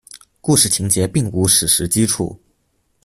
[0.41, 2.41] 故事情节并无史实基础。